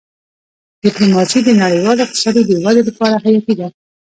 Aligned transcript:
ډيپلوماسي 0.83 1.39
د 1.43 1.49
نړیوال 1.61 1.97
اقتصاد 2.03 2.35
د 2.49 2.53
ودې 2.63 2.81
لپاره 2.89 3.15
حیاتي 3.23 3.53
ده. 3.59 3.67